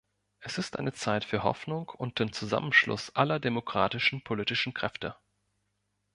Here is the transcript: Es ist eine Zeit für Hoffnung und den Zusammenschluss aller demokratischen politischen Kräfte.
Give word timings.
Es 0.39 0.57
ist 0.57 0.79
eine 0.79 0.93
Zeit 0.93 1.23
für 1.23 1.43
Hoffnung 1.43 1.89
und 1.89 2.17
den 2.17 2.33
Zusammenschluss 2.33 3.15
aller 3.15 3.39
demokratischen 3.39 4.23
politischen 4.23 4.73
Kräfte. 4.73 5.15